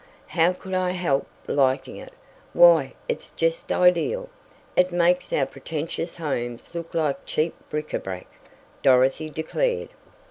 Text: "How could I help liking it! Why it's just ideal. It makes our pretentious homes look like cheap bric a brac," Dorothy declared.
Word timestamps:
"How 0.29 0.51
could 0.51 0.73
I 0.73 0.89
help 0.93 1.27
liking 1.45 1.95
it! 1.97 2.11
Why 2.53 2.95
it's 3.07 3.29
just 3.29 3.71
ideal. 3.71 4.29
It 4.75 4.91
makes 4.91 5.31
our 5.31 5.45
pretentious 5.45 6.15
homes 6.15 6.73
look 6.73 6.95
like 6.95 7.23
cheap 7.23 7.53
bric 7.69 7.93
a 7.93 7.99
brac," 7.99 8.25
Dorothy 8.81 9.29
declared. 9.29 9.89